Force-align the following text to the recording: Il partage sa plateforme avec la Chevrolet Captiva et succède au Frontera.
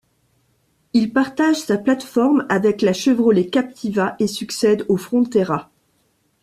Il 0.93 1.13
partage 1.13 1.57
sa 1.57 1.77
plateforme 1.77 2.47
avec 2.49 2.81
la 2.81 2.91
Chevrolet 2.91 3.45
Captiva 3.51 4.15
et 4.17 4.25
succède 4.25 4.83
au 4.89 4.97
Frontera. 4.97 5.69